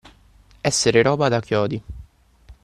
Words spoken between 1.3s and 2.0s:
chiodi.